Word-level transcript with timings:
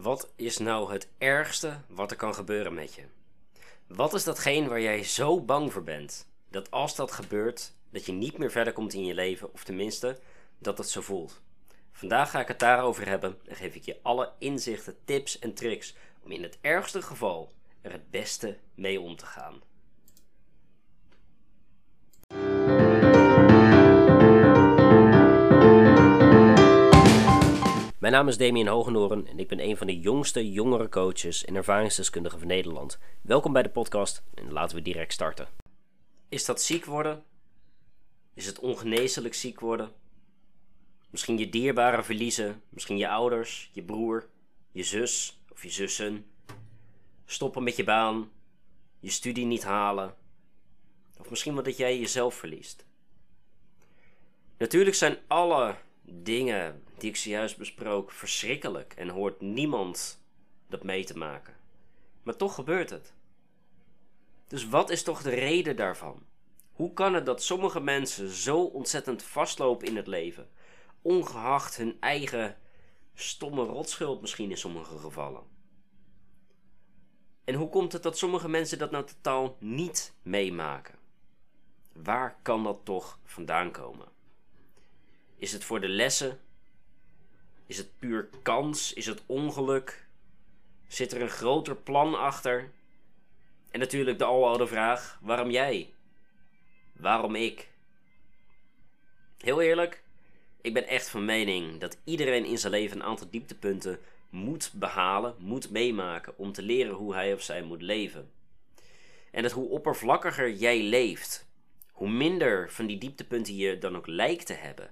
Wat 0.00 0.32
is 0.36 0.58
nou 0.58 0.92
het 0.92 1.08
ergste 1.18 1.80
wat 1.88 2.10
er 2.10 2.16
kan 2.16 2.34
gebeuren 2.34 2.74
met 2.74 2.94
je? 2.94 3.02
Wat 3.86 4.14
is 4.14 4.24
datgene 4.24 4.68
waar 4.68 4.80
jij 4.80 5.04
zo 5.04 5.40
bang 5.40 5.72
voor 5.72 5.82
bent 5.82 6.26
dat 6.48 6.70
als 6.70 6.96
dat 6.96 7.12
gebeurt, 7.12 7.72
dat 7.90 8.06
je 8.06 8.12
niet 8.12 8.38
meer 8.38 8.50
verder 8.50 8.72
komt 8.72 8.92
in 8.92 9.04
je 9.04 9.14
leven, 9.14 9.52
of 9.52 9.64
tenminste 9.64 10.18
dat 10.58 10.78
het 10.78 10.88
zo 10.88 11.00
voelt? 11.00 11.40
Vandaag 11.92 12.30
ga 12.30 12.40
ik 12.40 12.48
het 12.48 12.58
daarover 12.58 13.06
hebben 13.06 13.38
en 13.46 13.56
geef 13.56 13.74
ik 13.74 13.84
je 13.84 13.98
alle 14.02 14.32
inzichten, 14.38 14.96
tips 15.04 15.38
en 15.38 15.54
tricks 15.54 15.94
om 16.22 16.30
in 16.30 16.42
het 16.42 16.58
ergste 16.60 17.02
geval 17.02 17.52
er 17.80 17.92
het 17.92 18.10
beste 18.10 18.58
mee 18.74 19.00
om 19.00 19.16
te 19.16 19.26
gaan. 19.26 19.62
Mijn 28.04 28.16
naam 28.16 28.28
is 28.28 28.36
Damien 28.36 28.66
Hogenoren 28.66 29.26
en 29.26 29.38
ik 29.38 29.48
ben 29.48 29.60
een 29.60 29.76
van 29.76 29.86
de 29.86 30.00
jongste 30.00 30.50
jongere 30.50 30.88
coaches 30.88 31.44
en 31.44 31.54
ervaringsdeskundigen 31.54 32.38
van 32.38 32.48
Nederland. 32.48 32.98
Welkom 33.22 33.52
bij 33.52 33.62
de 33.62 33.68
podcast 33.70 34.22
en 34.34 34.52
laten 34.52 34.76
we 34.76 34.82
direct 34.82 35.12
starten. 35.12 35.48
Is 36.28 36.44
dat 36.44 36.62
ziek 36.62 36.84
worden? 36.84 37.24
Is 38.34 38.46
het 38.46 38.58
ongeneeslijk 38.58 39.34
ziek 39.34 39.60
worden? 39.60 39.92
Misschien 41.10 41.38
je 41.38 41.48
dierbaren 41.48 42.04
verliezen, 42.04 42.62
misschien 42.68 42.96
je 42.96 43.08
ouders, 43.08 43.70
je 43.72 43.82
broer, 43.82 44.28
je 44.72 44.82
zus 44.82 45.40
of 45.52 45.62
je 45.62 45.70
zussen. 45.70 46.26
Stoppen 47.24 47.62
met 47.62 47.76
je 47.76 47.84
baan, 47.84 48.30
je 49.00 49.10
studie 49.10 49.46
niet 49.46 49.64
halen. 49.64 50.14
Of 51.18 51.30
misschien 51.30 51.54
wel 51.54 51.62
dat 51.62 51.76
jij 51.76 51.98
jezelf 51.98 52.34
verliest. 52.34 52.86
Natuurlijk 54.58 54.96
zijn 54.96 55.18
alle 55.26 55.76
dingen 56.02 56.83
die 57.04 57.12
ik 57.12 57.18
zojuist 57.18 57.56
besprook 57.56 58.10
verschrikkelijk 58.10 58.92
en 58.96 59.08
hoort 59.08 59.40
niemand 59.40 60.24
dat 60.68 60.82
mee 60.82 61.04
te 61.04 61.18
maken. 61.18 61.54
Maar 62.22 62.36
toch 62.36 62.54
gebeurt 62.54 62.90
het. 62.90 63.12
Dus 64.46 64.68
wat 64.68 64.90
is 64.90 65.02
toch 65.02 65.22
de 65.22 65.30
reden 65.30 65.76
daarvan? 65.76 66.26
Hoe 66.72 66.92
kan 66.92 67.14
het 67.14 67.26
dat 67.26 67.42
sommige 67.42 67.80
mensen 67.80 68.28
zo 68.28 68.64
ontzettend 68.64 69.22
vastlopen 69.22 69.86
in 69.86 69.96
het 69.96 70.06
leven, 70.06 70.48
ongeacht 71.02 71.76
hun 71.76 71.96
eigen 72.00 72.58
stomme 73.14 73.64
rotschuld 73.64 74.20
misschien 74.20 74.50
in 74.50 74.58
sommige 74.58 74.98
gevallen? 74.98 75.42
En 77.44 77.54
hoe 77.54 77.68
komt 77.68 77.92
het 77.92 78.02
dat 78.02 78.18
sommige 78.18 78.48
mensen 78.48 78.78
dat 78.78 78.90
nou 78.90 79.04
totaal 79.04 79.56
niet 79.60 80.14
meemaken? 80.22 80.98
Waar 81.92 82.38
kan 82.42 82.64
dat 82.64 82.80
toch 82.84 83.18
vandaan 83.24 83.70
komen? 83.70 84.08
Is 85.36 85.52
het 85.52 85.64
voor 85.64 85.80
de 85.80 85.88
lessen? 85.88 86.38
Is 87.74 87.80
het 87.80 87.98
puur 87.98 88.28
kans? 88.42 88.92
Is 88.92 89.06
het 89.06 89.22
ongeluk? 89.26 90.06
Zit 90.88 91.12
er 91.12 91.22
een 91.22 91.28
groter 91.28 91.76
plan 91.76 92.18
achter? 92.18 92.70
En 93.70 93.78
natuurlijk 93.80 94.18
de 94.18 94.24
aloude 94.24 94.66
vraag: 94.66 95.18
waarom 95.22 95.50
jij? 95.50 95.92
Waarom 96.92 97.34
ik? 97.34 97.68
Heel 99.38 99.60
eerlijk, 99.60 100.02
ik 100.60 100.74
ben 100.74 100.86
echt 100.86 101.08
van 101.08 101.24
mening 101.24 101.80
dat 101.80 101.98
iedereen 102.04 102.44
in 102.44 102.58
zijn 102.58 102.72
leven 102.72 102.96
een 102.96 103.06
aantal 103.06 103.30
dieptepunten 103.30 103.98
moet 104.28 104.72
behalen, 104.74 105.34
moet 105.38 105.70
meemaken 105.70 106.38
om 106.38 106.52
te 106.52 106.62
leren 106.62 106.94
hoe 106.94 107.14
hij 107.14 107.32
of 107.32 107.42
zij 107.42 107.62
moet 107.62 107.82
leven. 107.82 108.30
En 109.30 109.42
dat 109.42 109.52
hoe 109.52 109.68
oppervlakkiger 109.68 110.52
jij 110.52 110.82
leeft, 110.82 111.46
hoe 111.92 112.10
minder 112.10 112.70
van 112.70 112.86
die 112.86 112.98
dieptepunten 112.98 113.56
je 113.56 113.78
dan 113.78 113.96
ook 113.96 114.06
lijkt 114.06 114.46
te 114.46 114.52
hebben, 114.52 114.90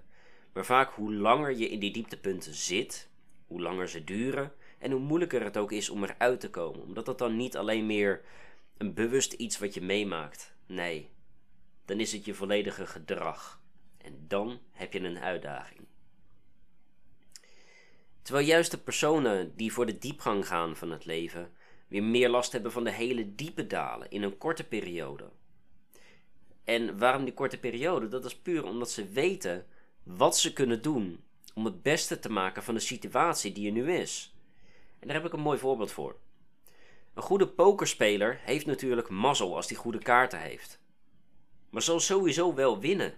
maar 0.53 0.64
vaak 0.64 0.92
hoe 0.92 1.14
langer 1.14 1.56
je 1.56 1.69
in 1.69 1.78
die 1.78 1.92
dieptepunten 1.92 2.55
zit, 2.55 3.08
hoe 3.47 3.61
langer 3.61 3.89
ze 3.89 4.05
duren 4.05 4.53
en 4.78 4.91
hoe 4.91 5.00
moeilijker 5.00 5.42
het 5.42 5.56
ook 5.56 5.72
is 5.72 5.91
om 5.91 6.05
eruit 6.05 6.41
te 6.41 6.50
komen. 6.50 6.83
Omdat 6.83 7.06
dat 7.06 7.19
dan 7.19 7.36
niet 7.36 7.56
alleen 7.56 7.86
meer 7.86 8.25
een 8.77 8.94
bewust 8.94 9.33
iets 9.33 9.59
wat 9.59 9.75
je 9.75 9.81
meemaakt. 9.81 10.55
Nee, 10.67 11.11
dan 11.84 12.00
is 12.00 12.12
het 12.12 12.25
je 12.25 12.34
volledige 12.34 12.87
gedrag. 12.87 13.60
En 13.99 14.25
dan 14.28 14.59
heb 14.72 14.93
je 14.93 15.00
een 15.00 15.19
uitdaging. 15.19 15.81
Terwijl 18.22 18.47
juist 18.47 18.71
de 18.71 18.78
personen 18.78 19.56
die 19.56 19.72
voor 19.72 19.87
de 19.87 19.99
diepgang 19.99 20.47
gaan 20.47 20.76
van 20.76 20.91
het 20.91 21.05
leven 21.05 21.53
weer 21.88 22.03
meer 22.03 22.28
last 22.28 22.53
hebben 22.53 22.72
van 22.72 22.84
de 22.84 22.91
hele 22.91 23.34
diepe 23.34 23.66
dalen 23.66 24.10
in 24.10 24.22
een 24.22 24.38
korte 24.38 24.65
periode. 24.65 25.31
En 26.65 26.99
waarom 26.99 27.25
die 27.25 27.34
korte 27.34 27.59
periode? 27.59 28.09
Dat 28.09 28.25
is 28.25 28.37
puur 28.37 28.65
omdat 28.65 28.91
ze 28.91 29.09
weten 29.09 29.66
wat 30.02 30.38
ze 30.38 30.52
kunnen 30.52 30.82
doen 30.82 31.24
om 31.54 31.64
het 31.64 31.82
beste 31.82 32.18
te 32.18 32.30
maken 32.30 32.62
van 32.62 32.74
de 32.74 32.80
situatie 32.80 33.52
die 33.52 33.66
er 33.66 33.72
nu 33.72 33.92
is. 33.92 34.34
En 34.98 35.06
daar 35.06 35.16
heb 35.16 35.26
ik 35.26 35.32
een 35.32 35.40
mooi 35.40 35.58
voorbeeld 35.58 35.92
voor. 35.92 36.16
Een 37.14 37.22
goede 37.22 37.48
pokerspeler 37.48 38.40
heeft 38.42 38.66
natuurlijk 38.66 39.08
mazzel 39.08 39.56
als 39.56 39.68
hij 39.68 39.76
goede 39.76 39.98
kaarten 39.98 40.40
heeft. 40.40 40.80
Maar 41.70 41.82
zal 41.82 42.00
sowieso 42.00 42.54
wel 42.54 42.80
winnen 42.80 43.14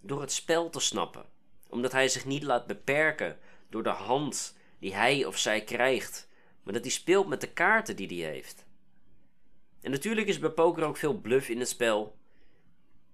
door 0.00 0.20
het 0.20 0.32
spel 0.32 0.70
te 0.70 0.80
snappen, 0.80 1.26
omdat 1.68 1.92
hij 1.92 2.08
zich 2.08 2.24
niet 2.24 2.42
laat 2.42 2.66
beperken 2.66 3.38
door 3.68 3.82
de 3.82 3.88
hand 3.88 4.56
die 4.78 4.94
hij 4.94 5.24
of 5.24 5.38
zij 5.38 5.64
krijgt, 5.64 6.28
maar 6.62 6.72
dat 6.72 6.82
hij 6.82 6.92
speelt 6.92 7.28
met 7.28 7.40
de 7.40 7.52
kaarten 7.52 7.96
die 7.96 8.22
hij 8.22 8.32
heeft. 8.32 8.64
En 9.80 9.90
natuurlijk 9.90 10.26
is 10.26 10.38
bij 10.38 10.50
poker 10.50 10.84
ook 10.84 10.96
veel 10.96 11.20
bluff 11.20 11.48
in 11.48 11.58
het 11.58 11.68
spel, 11.68 12.18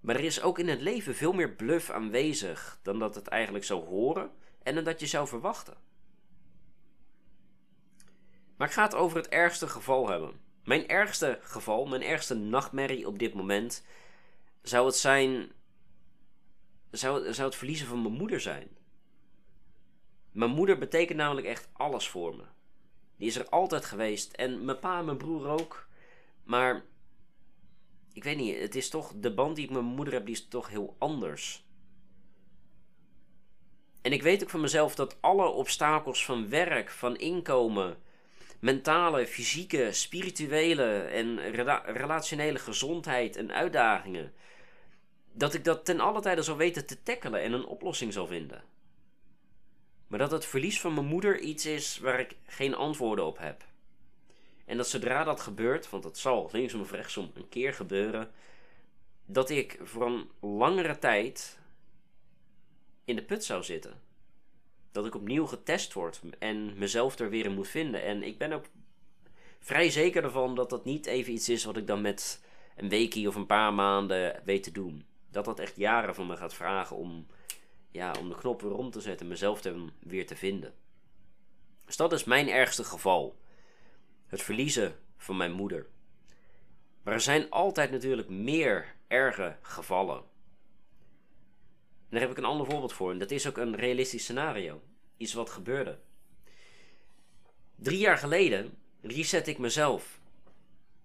maar 0.06 0.15
er 0.15 0.25
is 0.25 0.43
ook 0.43 0.59
in 0.59 0.69
het 0.69 0.81
leven 0.81 1.15
veel 1.15 1.33
meer 1.33 1.50
bluff 1.50 1.91
aanwezig 1.91 2.78
dan 2.83 2.99
dat 2.99 3.15
het 3.15 3.28
eigenlijk 3.28 3.65
zou 3.65 3.84
horen 3.84 4.31
en 4.62 4.75
dan 4.75 4.84
dat 4.84 5.00
je 5.00 5.06
zou 5.06 5.28
verwachten. 5.28 5.77
Maar 8.56 8.66
ik 8.66 8.72
ga 8.72 8.83
het 8.83 8.95
over 8.95 9.16
het 9.16 9.28
ergste 9.28 9.69
geval 9.69 10.09
hebben. 10.09 10.41
Mijn 10.65 10.89
ergste 10.89 11.39
geval, 11.43 11.87
mijn 11.87 12.03
ergste 12.03 12.34
nachtmerrie 12.34 13.06
op 13.06 13.19
dit 13.19 13.34
moment, 13.34 13.84
zou 14.62 14.87
het 14.87 14.97
zijn. 14.97 15.53
Zou, 16.91 17.33
zou 17.33 17.49
het 17.49 17.56
verliezen 17.56 17.87
van 17.87 18.03
mijn 18.03 18.15
moeder 18.15 18.41
zijn. 18.41 18.69
Mijn 20.33 20.50
moeder 20.50 20.78
betekent 20.78 21.19
namelijk 21.19 21.47
echt 21.47 21.69
alles 21.72 22.09
voor 22.09 22.37
me. 22.37 22.45
Die 23.16 23.28
is 23.28 23.37
er 23.37 23.49
altijd 23.49 23.84
geweest. 23.84 24.33
En 24.33 24.65
mijn 24.65 24.78
pa 24.78 24.99
en 24.99 25.05
mijn 25.05 25.16
broer 25.16 25.47
ook. 25.47 25.89
Maar 26.45 26.84
ik 28.16 28.25
weet 28.25 28.37
niet, 28.37 28.59
het 28.59 28.75
is 28.75 28.88
toch, 28.88 29.12
de 29.16 29.34
band 29.34 29.56
die 29.56 29.65
ik 29.65 29.71
met 29.71 29.82
mijn 29.82 29.94
moeder 29.94 30.15
heb, 30.15 30.27
die 30.27 30.34
is 30.34 30.49
toch 30.49 30.69
heel 30.69 30.97
anders. 30.99 31.65
En 34.03 34.12
ik 34.12 34.22
weet 34.22 34.43
ook 34.43 34.50
van 34.50 34.60
mezelf 34.60 34.94
dat 34.94 35.16
alle 35.21 35.49
obstakels 35.49 36.25
van 36.25 36.49
werk, 36.49 36.91
van 36.91 37.16
inkomen, 37.16 37.97
mentale, 38.60 39.27
fysieke, 39.27 39.93
spirituele 39.93 40.99
en 41.00 41.38
relationele 41.84 42.59
gezondheid 42.59 43.37
en 43.37 43.53
uitdagingen, 43.53 44.33
dat 45.33 45.54
ik 45.54 45.65
dat 45.65 45.84
ten 45.84 46.00
alle 46.00 46.21
tijde 46.21 46.43
zal 46.43 46.56
weten 46.56 46.87
te 46.87 47.03
tackelen 47.03 47.43
en 47.43 47.53
een 47.53 47.66
oplossing 47.66 48.12
zal 48.12 48.27
vinden. 48.27 48.65
Maar 50.06 50.19
dat 50.19 50.31
het 50.31 50.47
verlies 50.47 50.81
van 50.81 50.94
mijn 50.94 51.06
moeder 51.06 51.41
iets 51.41 51.66
is 51.66 51.98
waar 51.98 52.21
ik 52.21 52.37
geen 52.47 52.75
antwoorden 52.75 53.27
op 53.27 53.38
heb. 53.38 53.65
En 54.66 54.77
dat 54.77 54.88
zodra 54.88 55.25
dat 55.25 55.41
gebeurt, 55.41 55.91
want 55.91 56.03
dat 56.03 56.19
zal 56.19 56.49
linksom 56.53 56.81
of 56.81 56.91
rechtsom 56.91 57.31
een 57.34 57.49
keer 57.49 57.75
gebeuren, 57.75 58.31
dat 59.27 59.50
ik 59.50 59.78
voor 59.82 60.06
een 60.06 60.31
langere 60.41 60.99
tijd 60.99 61.59
in 63.04 63.16
de 63.16 63.22
put 63.22 63.44
zou 63.44 63.62
zitten. 63.62 64.00
Dat 64.93 65.06
ik 65.06 65.15
opnieuw 65.15 65.47
getest 65.47 65.93
word 65.93 66.21
en 66.38 66.78
mezelf 66.78 67.19
er 67.19 67.31
weer 67.31 67.44
in 67.44 67.54
moet 67.54 67.69
vinden. 67.69 68.03
En 68.03 68.22
ik 68.22 68.38
ben 68.38 68.53
ook 68.53 68.65
vrij 69.60 69.91
zeker 69.91 70.25
ervan 70.25 70.54
dat 70.54 70.71
dat 70.71 70.84
niet 70.84 71.06
even 71.06 71.33
iets 71.33 71.48
is 71.48 71.65
wat 71.65 71.77
ik 71.77 71.87
dan 71.87 72.00
met 72.00 72.43
een 72.77 72.88
weekje 72.88 73.28
of 73.28 73.34
een 73.34 73.47
paar 73.47 73.75
maanden 73.75 74.43
weet 74.44 74.62
te 74.62 74.72
doen. 74.72 75.06
Dat 75.31 75.44
dat 75.44 75.59
echt 75.59 75.77
jaren 75.77 76.15
van 76.15 76.27
me 76.27 76.37
gaat 76.37 76.54
vragen 76.54 76.97
om, 76.97 77.27
ja, 77.91 78.15
om 78.21 78.28
de 78.28 78.34
knop 78.34 78.62
weer 78.62 78.77
om 78.77 78.91
te 78.91 79.00
zetten 79.00 79.27
en 79.27 79.33
mezelf 79.33 79.65
er 79.65 79.77
weer 79.98 80.27
te 80.27 80.37
vinden. 80.37 80.75
Dus 81.84 81.97
dat 81.97 82.12
is 82.12 82.25
mijn 82.25 82.48
ergste 82.48 82.84
geval 82.84 83.37
het 84.27 84.43
verliezen 84.43 84.99
van 85.17 85.37
mijn 85.37 85.53
moeder. 85.53 85.87
Maar 87.03 87.15
er 87.15 87.21
zijn 87.21 87.51
altijd 87.51 87.91
natuurlijk 87.91 88.28
meer 88.28 88.95
erge 89.07 89.57
gevallen. 89.63 90.17
En 90.17 92.13
daar 92.13 92.21
heb 92.21 92.31
ik 92.31 92.37
een 92.37 92.45
ander 92.45 92.67
voorbeeld 92.67 92.93
voor. 92.93 93.11
En 93.11 93.19
dat 93.19 93.31
is 93.31 93.47
ook 93.47 93.57
een 93.57 93.77
realistisch 93.77 94.23
scenario. 94.23 94.83
Iets 95.17 95.34
wat 95.34 95.51
gebeurde. 95.51 95.99
Drie 97.77 97.99
jaar 97.99 98.19
geleden 98.19 98.78
reset 99.01 99.47
ik 99.47 99.59
mezelf. 99.59 100.21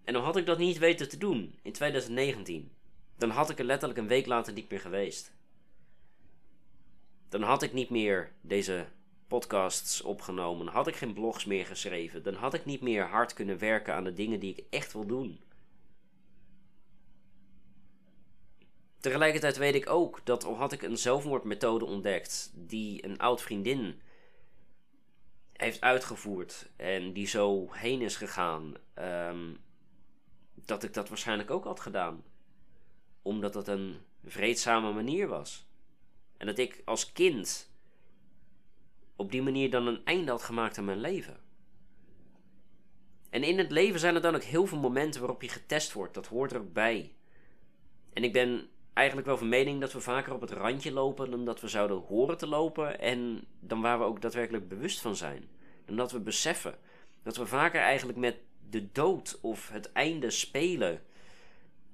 En 0.04 0.14
dan 0.14 0.24
had 0.24 0.38
ik 0.38 0.46
dat 0.46 0.58
niet 0.58 0.78
weten 0.78 1.10
te 1.10 1.18
doen 1.18 1.60
in 1.62 1.72
2019. 1.72 2.72
Dan 3.18 3.30
had 3.30 3.50
ik 3.50 3.60
er 3.60 3.66
letterlijk 3.66 4.00
een 4.00 4.08
week 4.08 4.26
later 4.26 4.54
niet 4.54 4.70
meer 4.70 4.80
geweest. 4.80 5.34
Dan 7.30 7.42
had 7.42 7.62
ik 7.62 7.74
niet 7.74 7.90
meer 7.90 8.32
deze 8.42 8.88
podcasts 9.32 10.02
opgenomen, 10.02 10.68
had 10.68 10.88
ik 10.88 10.96
geen 10.96 11.14
blogs 11.14 11.46
meer 11.46 11.66
geschreven, 11.66 12.24
dan 12.24 12.34
had 12.34 12.54
ik 12.54 12.66
niet 12.66 12.82
meer 12.82 13.04
hard 13.04 13.34
kunnen 13.34 13.58
werken 13.58 13.94
aan 13.94 14.04
de 14.04 14.14
dingen 14.14 14.40
die 14.40 14.56
ik 14.56 14.66
echt 14.70 14.94
wil 14.94 15.06
doen. 15.06 15.40
Tegelijkertijd 19.00 19.58
weet 19.58 19.76
ik 19.76 19.90
ook 19.90 20.22
dat 20.24 20.44
al 20.44 20.56
had 20.56 20.72
ik 20.72 20.82
een 20.82 20.98
zelfmoordmethode 20.98 21.86
ontdekt 21.86 22.52
die 22.54 23.06
een 23.06 23.18
oud 23.18 23.42
vriendin 23.42 24.02
heeft 25.54 25.82
uitgevoerd 25.82 26.70
en 26.76 27.14
die 27.14 27.28
zo 27.28 27.72
heen 27.72 28.02
is 28.02 28.16
gegaan, 28.16 28.74
ehm, 28.94 29.54
dat 30.54 30.84
ik 30.84 30.94
dat 30.94 31.10
waarschijnlijk 31.10 31.52
ook 31.52 31.64
had 31.64 31.80
gedaan. 31.80 32.24
Omdat 33.22 33.54
het 33.54 33.68
een 33.68 33.98
vreedzame 34.26 34.92
manier 34.94 35.28
was. 35.28 35.66
En 36.38 36.46
dat 36.46 36.58
ik 36.58 36.82
als 36.86 37.12
kind 37.12 37.71
op 39.22 39.32
die 39.32 39.42
manier 39.42 39.70
dan 39.70 39.88
een 39.88 40.06
einde 40.06 40.32
had 40.32 40.44
gemaakt 40.44 40.78
aan 40.78 40.86
mijn 40.86 41.00
leven. 41.00 41.40
En 43.30 43.44
in 43.44 43.58
het 43.58 43.72
leven 43.72 44.00
zijn 44.00 44.16
er 44.16 44.22
dan 44.22 44.36
ook 44.36 44.44
heel 44.44 44.66
veel 44.66 44.80
momenten 44.80 45.20
waarop 45.20 45.42
je 45.42 45.50
getest 45.50 45.94
wordt. 45.94 46.14
Dat 46.14 46.28
hoort 46.28 46.52
er 46.52 46.60
ook 46.60 46.74
bij. 46.74 47.14
En 48.14 48.24
ik 48.24 48.34
ben 48.34 48.70
eigenlijk 48.94 49.28
wel 49.28 49.38
van 49.38 49.50
mening 49.50 49.82
dat 49.82 49.94
we 49.94 50.00
vaker 50.00 50.34
op 50.34 50.42
het 50.42 50.52
randje 50.52 50.92
lopen 50.92 51.32
dan 51.32 51.46
dat 51.46 51.62
we 51.62 51.68
zouden 51.68 51.98
horen 51.98 52.38
te 52.38 52.48
lopen. 52.48 53.00
En 53.00 53.44
dan 53.60 53.82
waar 53.82 54.00
we 54.00 54.06
ook 54.06 54.22
daadwerkelijk 54.22 54.68
bewust 54.68 55.02
van 55.02 55.16
zijn. 55.16 55.50
Dan 55.86 55.96
dat 55.96 56.12
we 56.12 56.20
beseffen 56.20 56.78
dat 57.24 57.38
we 57.38 57.46
vaker 57.46 57.82
eigenlijk 57.82 58.18
met 58.18 58.38
de 58.70 58.92
dood 58.92 59.40
of 59.42 59.70
het 59.70 59.92
einde 59.92 60.30
spelen 60.30 61.02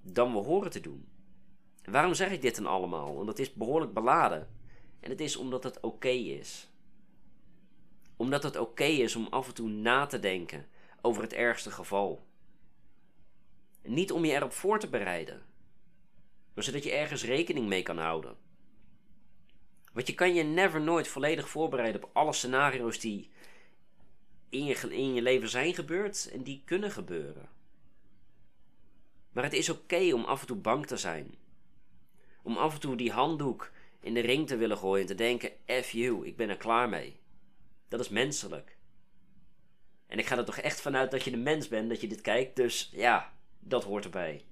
dan 0.02 0.32
we 0.32 0.40
horen 0.40 0.72
te 0.72 0.82
doen. 0.82 1.08
waarom 1.84 2.14
zeg 2.14 2.32
ik 2.32 2.42
dit 2.42 2.56
dan 2.56 2.66
allemaal? 2.66 3.16
Want 3.16 3.28
het 3.28 3.40
is 3.40 3.54
behoorlijk 3.54 3.94
beladen. 3.94 4.48
En 5.00 5.10
het 5.10 5.22
is 5.22 5.36
omdat 5.36 5.64
het 5.64 5.80
oké 5.80 6.10
is. 6.10 6.70
Omdat 8.18 8.44
het 8.44 8.58
oké 8.58 8.84
is 8.84 9.16
om 9.16 9.28
af 9.30 9.48
en 9.48 9.54
toe 9.54 9.70
na 9.70 10.06
te 10.06 10.20
denken 10.20 10.68
over 11.02 11.22
het 11.22 11.34
ergste 11.34 11.72
geval. 11.72 12.26
niet 13.84 14.12
om 14.12 14.26
je 14.26 14.34
erop 14.34 14.52
voor 14.52 14.80
te 14.80 14.90
bereiden, 14.90 15.46
maar 16.54 16.64
zodat 16.64 16.84
je 16.84 16.92
ergens 16.92 17.24
rekening 17.24 17.68
mee 17.68 17.82
kan 17.82 17.98
houden. 17.98 18.38
Want 19.94 20.08
je 20.08 20.16
kan 20.16 20.34
je 20.34 20.44
never 20.44 20.82
nooit 20.82 21.08
volledig 21.08 21.50
voorbereiden 21.50 22.04
op 22.04 22.10
alle 22.14 22.34
scenario's 22.34 23.00
die 23.00 23.30
in 24.50 24.66
je, 24.66 24.76
in 24.90 25.14
je 25.14 25.22
leven 25.22 25.50
zijn 25.50 25.74
gebeurd 25.74 26.30
en 26.32 26.44
die 26.44 26.62
kunnen 26.66 26.92
gebeuren. 26.92 27.50
Maar 29.32 29.44
het 29.44 29.54
is 29.54 29.70
oké 29.70 30.14
om 30.14 30.24
af 30.24 30.42
en 30.42 30.48
toe 30.48 30.58
bang 30.58 30.86
te 30.88 30.98
zijn. 30.98 31.36
Om 32.44 32.58
af 32.58 32.74
en 32.74 32.80
toe 32.80 32.96
die 32.96 33.12
handdoek 33.12 33.72
in 34.00 34.14
de 34.14 34.20
ring 34.20 34.48
te 34.48 34.58
willen 34.58 34.78
gooien 34.78 35.02
en 35.02 35.08
te 35.08 35.16
denken: 35.16 35.52
F 35.84 35.90
you, 35.92 36.28
ik 36.28 36.36
ben 36.36 36.50
er 36.50 36.58
klaar 36.58 36.90
mee. 36.90 37.20
Dat 37.88 38.00
is 38.00 38.10
menselijk. 38.10 38.78
En 40.08 40.20
ik 40.20 40.26
ga 40.26 40.38
er 40.38 40.46
toch 40.46 40.58
echt 40.58 40.82
vanuit 40.82 41.12
dat 41.12 41.24
je 41.24 41.32
de 41.32 41.38
mens 41.38 41.68
bent, 41.68 41.90
dat 41.90 42.02
je 42.02 42.08
dit 42.08 42.22
kijkt, 42.22 42.56
dus 42.56 42.90
ja, 42.92 43.34
dat 43.60 43.84
hoort 43.84 44.04
erbij. 44.04 44.46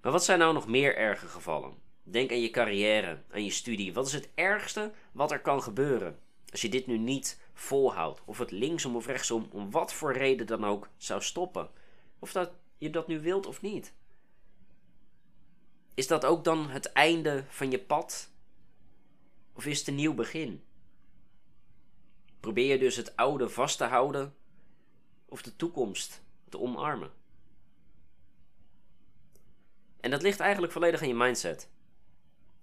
Maar 0.00 0.12
wat 0.12 0.24
zijn 0.24 0.38
nou 0.38 0.52
nog 0.52 0.66
meer 0.66 0.96
erge 0.96 1.26
gevallen? 1.26 1.74
Denk 2.02 2.30
aan 2.30 2.40
je 2.40 2.50
carrière, 2.50 3.22
aan 3.30 3.44
je 3.44 3.50
studie. 3.50 3.92
Wat 3.92 4.06
is 4.06 4.12
het 4.12 4.28
ergste 4.34 4.92
wat 5.12 5.30
er 5.30 5.40
kan 5.40 5.62
gebeuren? 5.62 6.18
Als 6.50 6.60
je 6.60 6.68
dit 6.68 6.86
nu 6.86 6.98
niet 6.98 7.40
volhoudt, 7.52 8.22
of 8.24 8.38
het 8.38 8.50
linksom 8.50 8.96
of 8.96 9.06
rechtsom, 9.06 9.48
om 9.50 9.70
wat 9.70 9.92
voor 9.92 10.12
reden 10.12 10.46
dan 10.46 10.64
ook, 10.64 10.88
zou 10.96 11.22
stoppen. 11.22 11.70
Of 12.18 12.32
dat 12.32 12.50
je 12.78 12.90
dat 12.90 13.06
nu 13.06 13.20
wilt 13.20 13.46
of 13.46 13.62
niet. 13.62 13.94
Is 15.94 16.06
dat 16.06 16.24
ook 16.24 16.44
dan 16.44 16.68
het 16.70 16.92
einde 16.92 17.44
van 17.48 17.70
je 17.70 17.78
pad? 17.78 18.30
Of 19.52 19.66
is 19.66 19.78
het 19.78 19.88
een 19.88 19.94
nieuw 19.94 20.14
begin? 20.14 20.62
Probeer 22.46 22.66
je 22.66 22.78
dus 22.78 22.96
het 22.96 23.16
oude 23.16 23.48
vast 23.48 23.78
te 23.78 23.84
houden 23.84 24.34
of 25.24 25.42
de 25.42 25.56
toekomst 25.56 26.22
te 26.48 26.58
omarmen? 26.58 27.10
En 30.00 30.10
dat 30.10 30.22
ligt 30.22 30.40
eigenlijk 30.40 30.72
volledig 30.72 31.02
aan 31.02 31.08
je 31.08 31.14
mindset, 31.14 31.70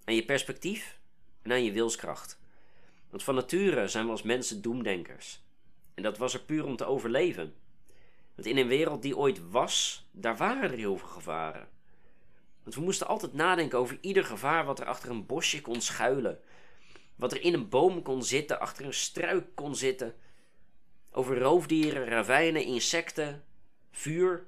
aan 0.03 0.15
je 0.15 0.25
perspectief 0.25 0.99
en 1.41 1.51
aan 1.51 1.63
je 1.63 1.71
wilskracht. 1.71 2.39
Want 3.09 3.23
van 3.23 3.35
nature 3.35 3.87
zijn 3.87 4.05
we 4.05 4.11
als 4.11 4.21
mensen 4.21 4.61
doemdenkers. 4.61 5.43
En 5.93 6.03
dat 6.03 6.17
was 6.17 6.33
er 6.33 6.43
puur 6.43 6.65
om 6.65 6.75
te 6.75 6.85
overleven. 6.85 7.55
Want 8.35 8.47
in 8.47 8.57
een 8.57 8.67
wereld 8.67 9.01
die 9.01 9.17
ooit 9.17 9.49
was, 9.49 10.07
daar 10.11 10.37
waren 10.37 10.71
er 10.71 10.77
heel 10.77 10.97
veel 10.97 11.07
gevaren. 11.07 11.67
Want 12.63 12.75
we 12.75 12.81
moesten 12.81 13.07
altijd 13.07 13.33
nadenken 13.33 13.79
over 13.79 13.97
ieder 14.01 14.23
gevaar 14.25 14.65
wat 14.65 14.79
er 14.79 14.85
achter 14.85 15.09
een 15.09 15.25
bosje 15.25 15.61
kon 15.61 15.81
schuilen. 15.81 16.39
Wat 17.15 17.31
er 17.31 17.41
in 17.41 17.53
een 17.53 17.69
boom 17.69 18.01
kon 18.01 18.23
zitten, 18.23 18.59
achter 18.59 18.85
een 18.85 18.93
struik 18.93 19.45
kon 19.55 19.75
zitten. 19.75 20.15
Over 21.11 21.39
roofdieren, 21.39 22.05
ravijnen, 22.05 22.63
insecten, 22.63 23.43
vuur. 23.91 24.47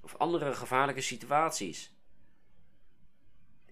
Of 0.00 0.16
andere 0.16 0.54
gevaarlijke 0.54 1.00
situaties. 1.00 1.92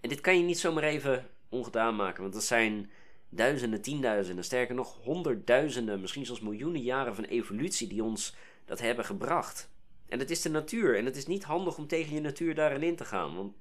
En 0.01 0.09
dit 0.09 0.21
kan 0.21 0.37
je 0.37 0.43
niet 0.43 0.59
zomaar 0.59 0.83
even 0.83 1.29
ongedaan 1.49 1.95
maken, 1.95 2.21
want 2.21 2.33
dat 2.33 2.43
zijn 2.43 2.91
duizenden, 3.29 3.81
tienduizenden, 3.81 4.43
sterker 4.43 4.75
nog 4.75 4.97
honderdduizenden, 5.03 6.01
misschien 6.01 6.25
zelfs 6.25 6.41
miljoenen 6.41 6.81
jaren 6.81 7.15
van 7.15 7.23
evolutie 7.23 7.87
die 7.87 8.03
ons 8.03 8.35
dat 8.65 8.79
hebben 8.79 9.05
gebracht. 9.05 9.69
En 10.07 10.19
het 10.19 10.29
is 10.29 10.41
de 10.41 10.49
natuur 10.49 10.97
en 10.97 11.05
het 11.05 11.15
is 11.15 11.25
niet 11.25 11.43
handig 11.43 11.77
om 11.77 11.87
tegen 11.87 12.13
je 12.13 12.21
natuur 12.21 12.55
daarin 12.55 12.83
in 12.83 12.95
te 12.95 13.05
gaan, 13.05 13.35
want 13.35 13.53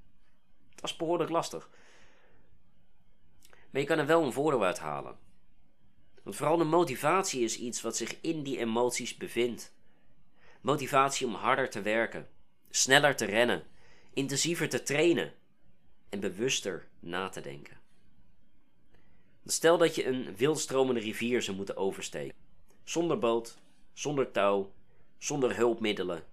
dat 0.75 0.90
is 0.90 0.96
behoorlijk 0.96 1.31
lastig. 1.31 1.70
Maar 3.72 3.80
je 3.80 3.86
kan 3.86 3.98
er 3.98 4.06
wel 4.06 4.22
een 4.24 4.32
voordeel 4.32 4.64
uit 4.64 4.78
halen. 4.78 5.16
Want 6.22 6.36
vooral 6.36 6.56
de 6.56 6.64
motivatie 6.64 7.42
is 7.42 7.58
iets 7.58 7.82
wat 7.82 7.96
zich 7.96 8.20
in 8.20 8.42
die 8.42 8.58
emoties 8.58 9.16
bevindt. 9.16 9.74
Motivatie 10.60 11.26
om 11.26 11.34
harder 11.34 11.70
te 11.70 11.82
werken, 11.82 12.28
sneller 12.70 13.16
te 13.16 13.24
rennen, 13.24 13.64
intensiever 14.12 14.69
te 14.69 14.82
trainen 14.82 15.32
en 16.08 16.20
bewuster 16.20 16.88
na 17.00 17.28
te 17.28 17.40
denken. 17.40 17.80
Stel 19.46 19.78
dat 19.78 19.94
je 19.94 20.06
een 20.06 20.36
wildstromende 20.36 21.00
rivier 21.00 21.42
zou 21.42 21.56
moeten 21.56 21.76
oversteken. 21.76 22.36
Zonder 22.84 23.18
boot, 23.18 23.58
zonder 23.92 24.30
touw, 24.30 24.72
zonder 25.18 25.56
hulpmiddelen. 25.56 26.25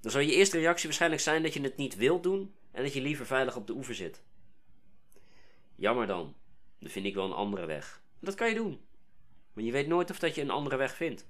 Dan 0.00 0.10
zou 0.10 0.24
je 0.24 0.32
eerste 0.32 0.58
reactie 0.58 0.86
waarschijnlijk 0.86 1.22
zijn 1.22 1.42
dat 1.42 1.54
je 1.54 1.60
het 1.60 1.76
niet 1.76 1.96
wilt 1.96 2.22
doen 2.22 2.54
en 2.70 2.82
dat 2.82 2.92
je 2.92 3.00
liever 3.00 3.26
veilig 3.26 3.56
op 3.56 3.66
de 3.66 3.72
oever 3.72 3.94
zit. 3.94 4.22
Jammer 5.82 6.06
dan. 6.06 6.34
Dan 6.78 6.90
vind 6.90 7.06
ik 7.06 7.14
wel 7.14 7.24
een 7.24 7.32
andere 7.32 7.66
weg. 7.66 8.02
Dat 8.20 8.34
kan 8.34 8.48
je 8.48 8.54
doen. 8.54 8.80
Maar 9.52 9.64
je 9.64 9.72
weet 9.72 9.86
nooit 9.86 10.10
of 10.10 10.18
dat 10.18 10.34
je 10.34 10.40
een 10.40 10.50
andere 10.50 10.76
weg 10.76 10.94
vindt. 10.94 11.28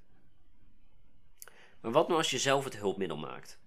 Maar 1.81 1.93
wat 1.93 2.07
nou 2.07 2.19
als 2.19 2.31
je 2.31 2.39
zelf 2.39 2.65
het 2.65 2.77
hulpmiddel 2.77 3.17
maakt? 3.17 3.61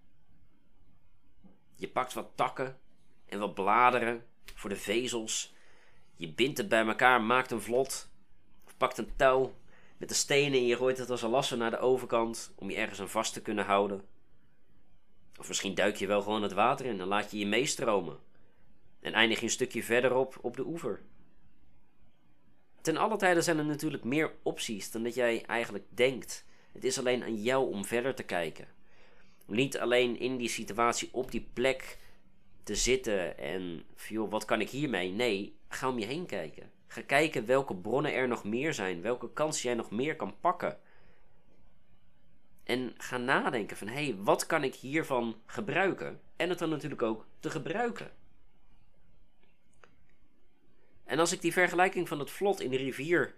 Je 1.75 1.87
pakt 1.87 2.13
wat 2.13 2.31
takken 2.35 2.79
en 3.25 3.39
wat 3.39 3.53
bladeren 3.53 4.25
voor 4.53 4.69
de 4.69 4.75
vezels. 4.75 5.53
Je 6.15 6.33
bindt 6.33 6.57
het 6.57 6.69
bij 6.69 6.85
elkaar, 6.85 7.21
maakt 7.21 7.51
een 7.51 7.61
vlot. 7.61 8.09
Of 8.65 8.77
pakt 8.77 8.97
een 8.97 9.15
touw 9.15 9.55
met 9.97 10.09
de 10.09 10.15
stenen 10.15 10.59
en 10.59 10.65
je 10.65 10.77
gooit 10.77 10.97
het 10.97 11.09
als 11.09 11.21
een 11.21 11.29
lasso 11.29 11.55
naar 11.55 11.71
de 11.71 11.79
overkant 11.79 12.53
om 12.55 12.69
je 12.69 12.77
ergens 12.77 13.01
aan 13.01 13.09
vast 13.09 13.33
te 13.33 13.41
kunnen 13.41 13.65
houden. 13.65 14.05
Of 15.39 15.47
misschien 15.47 15.75
duik 15.75 15.95
je 15.95 16.07
wel 16.07 16.21
gewoon 16.21 16.43
het 16.43 16.53
water 16.53 16.85
in 16.85 17.01
en 17.01 17.07
laat 17.07 17.31
je 17.31 17.37
je 17.37 17.47
meestromen 17.47 18.19
en 19.05 19.13
eindig 19.13 19.39
je 19.39 19.45
een 19.45 19.51
stukje 19.51 19.83
verderop 19.83 20.37
op 20.41 20.55
de 20.55 20.65
oever. 20.65 21.01
Ten 22.81 22.97
alle 22.97 23.17
tijden 23.17 23.43
zijn 23.43 23.57
er 23.57 23.65
natuurlijk 23.65 24.03
meer 24.03 24.31
opties 24.43 24.91
dan 24.91 25.03
dat 25.03 25.15
jij 25.15 25.45
eigenlijk 25.45 25.85
denkt. 25.89 26.45
Het 26.71 26.83
is 26.83 26.99
alleen 26.99 27.23
aan 27.23 27.41
jou 27.41 27.73
om 27.73 27.85
verder 27.85 28.15
te 28.15 28.23
kijken. 28.23 28.67
Niet 29.45 29.77
alleen 29.77 30.19
in 30.19 30.37
die 30.37 30.49
situatie 30.49 31.09
op 31.11 31.31
die 31.31 31.49
plek 31.53 31.97
te 32.63 32.75
zitten 32.75 33.37
en 33.37 33.83
joh, 34.07 34.31
wat 34.31 34.45
kan 34.45 34.61
ik 34.61 34.69
hiermee? 34.69 35.11
Nee, 35.11 35.57
ga 35.67 35.89
om 35.89 35.99
je 35.99 36.05
heen 36.05 36.25
kijken. 36.25 36.71
Ga 36.87 37.01
kijken 37.01 37.45
welke 37.45 37.75
bronnen 37.75 38.13
er 38.13 38.27
nog 38.27 38.43
meer 38.43 38.73
zijn, 38.73 39.01
welke 39.01 39.33
kansen 39.33 39.63
jij 39.63 39.73
nog 39.77 39.91
meer 39.91 40.15
kan 40.15 40.39
pakken. 40.39 40.79
En 42.63 42.93
ga 42.97 43.17
nadenken 43.17 43.77
van 43.77 43.87
hé, 43.87 44.03
hey, 44.03 44.15
wat 44.17 44.45
kan 44.45 44.63
ik 44.63 44.75
hiervan 44.75 45.35
gebruiken? 45.45 46.21
En 46.35 46.49
het 46.49 46.59
dan 46.59 46.69
natuurlijk 46.69 47.01
ook 47.01 47.25
te 47.39 47.49
gebruiken. 47.49 48.23
En 51.05 51.19
als 51.19 51.31
ik 51.31 51.41
die 51.41 51.53
vergelijking 51.53 52.07
van 52.07 52.19
het 52.19 52.31
vlot 52.31 52.59
in 52.59 52.69
de 52.69 52.77
rivier 52.77 53.35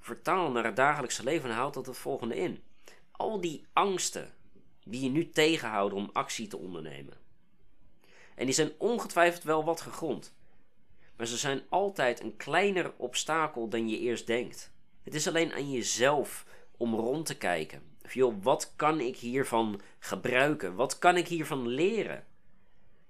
vertaal 0.00 0.50
naar 0.50 0.64
het 0.64 0.76
dagelijkse 0.76 1.24
leven, 1.24 1.48
dan 1.48 1.58
houdt 1.58 1.74
dat 1.74 1.86
het 1.86 1.96
volgende 1.96 2.36
in. 2.36 2.62
Al 3.10 3.40
die 3.40 3.66
angsten 3.72 4.34
die 4.84 5.02
je 5.02 5.10
nu 5.10 5.30
tegenhouden 5.30 5.98
om 5.98 6.10
actie 6.12 6.46
te 6.46 6.56
ondernemen. 6.56 7.16
En 8.34 8.44
die 8.44 8.54
zijn 8.54 8.72
ongetwijfeld 8.78 9.42
wel 9.42 9.64
wat 9.64 9.80
gegrond. 9.80 10.34
Maar 11.16 11.26
ze 11.26 11.36
zijn 11.36 11.62
altijd 11.68 12.20
een 12.20 12.36
kleiner 12.36 12.92
obstakel 12.96 13.68
dan 13.68 13.88
je 13.88 13.98
eerst 13.98 14.26
denkt. 14.26 14.72
Het 15.02 15.14
is 15.14 15.28
alleen 15.28 15.52
aan 15.52 15.70
jezelf 15.70 16.46
om 16.76 16.94
rond 16.94 17.26
te 17.26 17.36
kijken. 17.36 17.82
Wat 18.42 18.72
kan 18.76 19.00
ik 19.00 19.16
hiervan 19.16 19.80
gebruiken? 19.98 20.74
Wat 20.74 20.98
kan 20.98 21.16
ik 21.16 21.28
hiervan 21.28 21.68
leren? 21.68 22.26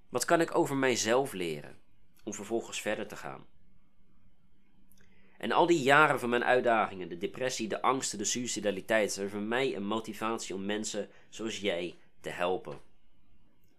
Wat 0.09 0.25
kan 0.25 0.41
ik 0.41 0.55
over 0.55 0.77
mijzelf 0.77 1.33
leren? 1.33 1.79
Om 2.25 2.35
vervolgens 2.35 2.81
verder 2.81 3.07
te 3.07 3.17
gaan. 3.17 3.47
En 5.45 5.53
al 5.53 5.67
die 5.67 5.83
jaren 5.83 6.21
van 6.21 6.29
mijn 6.29 6.45
uitdagingen, 6.45 7.09
de 7.09 7.19
depressie, 7.19 7.69
de 7.69 7.83
angsten, 7.83 8.19
de 8.19 8.25
suicidaliteit, 8.25 9.13
zijn 9.13 9.29
voor 9.29 9.41
mij 9.41 9.77
een 9.77 9.87
motivatie 9.87 10.55
om 10.55 10.65
mensen 10.65 11.09
zoals 11.29 11.59
jij 11.59 11.99
te 12.21 12.29
helpen. 12.29 12.81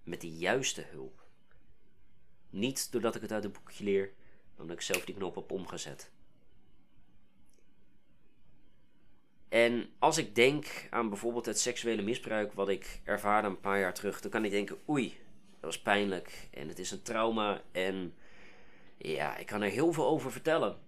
Met 0.03 0.21
de 0.21 0.29
juiste 0.29 0.85
hulp. 0.91 1.23
Niet 2.49 2.91
doordat 2.91 3.15
ik 3.15 3.21
het 3.21 3.31
uit 3.31 3.43
een 3.43 3.51
boekje 3.51 3.83
leer, 3.83 4.13
maar 4.51 4.61
omdat 4.61 4.75
ik 4.75 4.81
zelf 4.81 5.05
die 5.05 5.15
knop 5.15 5.35
heb 5.35 5.51
omgezet. 5.51 6.11
En 9.49 9.89
als 9.99 10.17
ik 10.17 10.35
denk 10.35 10.87
aan 10.89 11.09
bijvoorbeeld 11.09 11.45
het 11.45 11.59
seksuele 11.59 12.01
misbruik 12.01 12.53
wat 12.53 12.69
ik 12.69 13.01
ervaarde 13.03 13.47
een 13.47 13.59
paar 13.59 13.79
jaar 13.79 13.93
terug, 13.93 14.21
dan 14.21 14.31
kan 14.31 14.45
ik 14.45 14.51
denken: 14.51 14.77
oei, 14.89 15.17
dat 15.51 15.61
was 15.61 15.81
pijnlijk 15.81 16.47
en 16.51 16.67
het 16.67 16.79
is 16.79 16.91
een 16.91 17.03
trauma. 17.03 17.61
En 17.71 18.15
ja, 18.97 19.37
ik 19.37 19.45
kan 19.45 19.61
er 19.61 19.69
heel 19.71 19.93
veel 19.93 20.05
over 20.05 20.31
vertellen. 20.31 20.84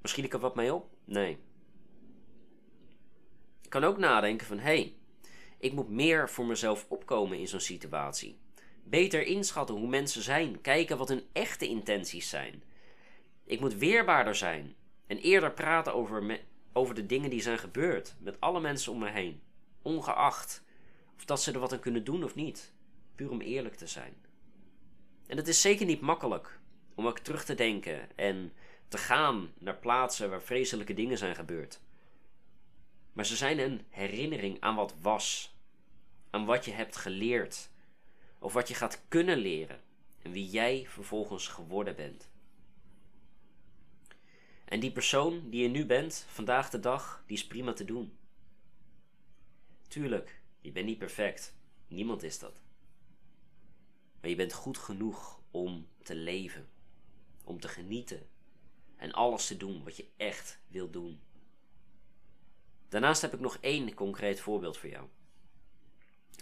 Misschien 0.00 0.24
ik 0.24 0.32
er 0.32 0.38
wat 0.38 0.54
mee 0.54 0.74
op? 0.74 0.90
Nee. 1.04 1.38
Ik 3.62 3.70
kan 3.70 3.84
ook 3.84 3.98
nadenken 3.98 4.46
van: 4.46 4.58
hé, 4.58 4.62
hey, 4.62 4.94
ik 5.58 5.72
moet 5.72 5.90
meer 5.90 6.30
voor 6.30 6.46
mezelf 6.46 6.86
opkomen 6.88 7.38
in 7.38 7.48
zo'n 7.48 7.60
situatie. 7.60 8.38
Beter 8.84 9.22
inschatten 9.22 9.74
hoe 9.74 9.88
mensen 9.88 10.22
zijn, 10.22 10.60
kijken 10.60 10.98
wat 10.98 11.08
hun 11.08 11.24
echte 11.32 11.68
intenties 11.68 12.28
zijn. 12.28 12.62
Ik 13.44 13.60
moet 13.60 13.74
weerbaarder 13.74 14.34
zijn 14.34 14.74
en 15.06 15.18
eerder 15.18 15.52
praten 15.52 15.94
over, 15.94 16.40
over 16.72 16.94
de 16.94 17.06
dingen 17.06 17.30
die 17.30 17.42
zijn 17.42 17.58
gebeurd 17.58 18.14
met 18.18 18.40
alle 18.40 18.60
mensen 18.60 18.92
om 18.92 18.98
me 18.98 19.10
heen, 19.10 19.42
ongeacht 19.82 20.62
of 21.16 21.24
dat 21.24 21.42
ze 21.42 21.52
er 21.52 21.58
wat 21.58 21.72
aan 21.72 21.80
kunnen 21.80 22.04
doen 22.04 22.24
of 22.24 22.34
niet, 22.34 22.72
puur 23.14 23.30
om 23.30 23.40
eerlijk 23.40 23.74
te 23.74 23.86
zijn. 23.86 24.14
En 25.26 25.36
het 25.36 25.48
is 25.48 25.60
zeker 25.60 25.86
niet 25.86 26.00
makkelijk 26.00 26.60
om 26.94 27.06
ook 27.06 27.18
terug 27.18 27.44
te 27.44 27.54
denken 27.54 28.16
en 28.16 28.52
te 28.90 28.98
gaan 28.98 29.52
naar 29.58 29.76
plaatsen 29.76 30.30
waar 30.30 30.42
vreselijke 30.42 30.94
dingen 30.94 31.18
zijn 31.18 31.34
gebeurd. 31.34 31.80
Maar 33.12 33.26
ze 33.26 33.36
zijn 33.36 33.58
een 33.58 33.84
herinnering 33.88 34.60
aan 34.60 34.74
wat 34.74 34.94
was, 35.00 35.56
aan 36.30 36.44
wat 36.44 36.64
je 36.64 36.70
hebt 36.70 36.96
geleerd, 36.96 37.70
of 38.38 38.52
wat 38.52 38.68
je 38.68 38.74
gaat 38.74 39.02
kunnen 39.08 39.38
leren 39.38 39.80
en 40.22 40.32
wie 40.32 40.50
jij 40.50 40.86
vervolgens 40.88 41.48
geworden 41.48 41.96
bent. 41.96 42.30
En 44.64 44.80
die 44.80 44.92
persoon 44.92 45.50
die 45.50 45.62
je 45.62 45.68
nu 45.68 45.86
bent, 45.86 46.26
vandaag 46.28 46.70
de 46.70 46.80
dag, 46.80 47.22
die 47.26 47.36
is 47.36 47.46
prima 47.46 47.72
te 47.72 47.84
doen. 47.84 48.18
Tuurlijk, 49.88 50.40
je 50.60 50.72
bent 50.72 50.86
niet 50.86 50.98
perfect. 50.98 51.54
Niemand 51.88 52.22
is 52.22 52.38
dat. 52.38 52.62
Maar 54.20 54.30
je 54.30 54.36
bent 54.36 54.52
goed 54.52 54.78
genoeg 54.78 55.40
om 55.50 55.88
te 56.02 56.14
leven, 56.14 56.68
om 57.44 57.60
te 57.60 57.68
genieten 57.68 58.28
en 59.00 59.12
alles 59.12 59.46
te 59.46 59.56
doen 59.56 59.84
wat 59.84 59.96
je 59.96 60.06
echt 60.16 60.60
wil 60.68 60.90
doen. 60.90 61.20
Daarnaast 62.88 63.22
heb 63.22 63.34
ik 63.34 63.40
nog 63.40 63.58
één 63.60 63.94
concreet 63.94 64.40
voorbeeld 64.40 64.76
voor 64.76 64.88
jou. 64.88 65.06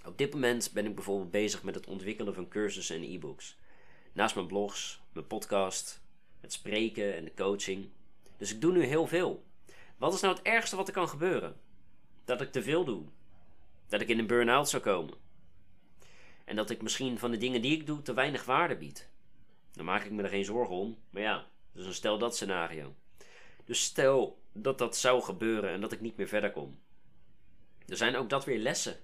Op 0.04 0.18
dit 0.18 0.32
moment 0.32 0.70
ben 0.72 0.86
ik 0.86 0.94
bijvoorbeeld 0.94 1.30
bezig 1.30 1.62
met 1.62 1.74
het 1.74 1.86
ontwikkelen 1.86 2.34
van 2.34 2.48
cursussen 2.48 2.96
en 2.96 3.02
e-books. 3.02 3.58
Naast 4.12 4.34
mijn 4.34 4.46
blogs, 4.46 5.00
mijn 5.12 5.26
podcast, 5.26 6.00
het 6.40 6.52
spreken 6.52 7.14
en 7.14 7.24
de 7.24 7.34
coaching. 7.34 7.88
Dus 8.36 8.52
ik 8.54 8.60
doe 8.60 8.72
nu 8.72 8.84
heel 8.84 9.06
veel. 9.06 9.44
Wat 9.96 10.14
is 10.14 10.20
nou 10.20 10.34
het 10.36 10.44
ergste 10.44 10.76
wat 10.76 10.88
er 10.88 10.94
kan 10.94 11.08
gebeuren? 11.08 11.60
Dat 12.24 12.40
ik 12.40 12.52
te 12.52 12.62
veel 12.62 12.84
doe. 12.84 13.04
Dat 13.88 14.00
ik 14.00 14.08
in 14.08 14.18
een 14.18 14.26
burn-out 14.26 14.68
zou 14.68 14.82
komen. 14.82 15.14
En 16.44 16.56
dat 16.56 16.70
ik 16.70 16.82
misschien 16.82 17.18
van 17.18 17.30
de 17.30 17.38
dingen 17.38 17.62
die 17.62 17.72
ik 17.72 17.86
doe 17.86 18.02
te 18.02 18.14
weinig 18.14 18.44
waarde 18.44 18.76
bied. 18.76 19.08
Dan 19.72 19.84
maak 19.84 20.04
ik 20.04 20.10
me 20.10 20.22
er 20.22 20.28
geen 20.28 20.44
zorgen 20.44 20.74
om. 20.74 20.98
Maar 21.10 21.22
ja, 21.22 21.46
dus 21.78 21.86
een 21.86 21.94
stel 21.94 22.18
dat 22.18 22.36
scenario. 22.36 22.94
Dus 23.64 23.82
stel 23.82 24.42
dat 24.52 24.78
dat 24.78 24.96
zou 24.96 25.22
gebeuren 25.22 25.70
en 25.70 25.80
dat 25.80 25.92
ik 25.92 26.00
niet 26.00 26.16
meer 26.16 26.28
verder 26.28 26.52
kom. 26.52 26.78
Er 27.86 27.96
zijn 27.96 28.16
ook 28.16 28.28
dat 28.28 28.44
weer 28.44 28.58
lessen. 28.58 28.96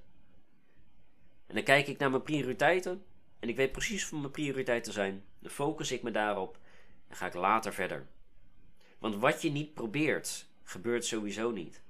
En 1.47 1.55
dan 1.55 1.65
kijk 1.65 1.87
ik 1.87 1.99
naar 1.99 2.11
mijn 2.11 2.23
prioriteiten. 2.23 3.05
En 3.39 3.49
ik 3.49 3.57
weet 3.57 3.73
precies 3.73 4.11
wat 4.11 4.21
mijn 4.21 4.33
prioriteiten 4.33 4.93
zijn. 4.93 5.25
Dan 5.39 5.51
focus 5.51 5.93
ik 5.93 6.03
me 6.03 6.11
daarop. 6.11 6.59
En 7.09 7.17
ga 7.17 7.27
ik 7.27 7.35
later 7.35 7.75
verder. 7.75 8.07
Want 8.99 9.17
wat 9.17 9.43
je 9.43 9.51
niet 9.51 9.75
probeert, 9.75 10.47
gebeurt 10.63 11.05
sowieso 11.05 11.51
niet. 11.51 11.83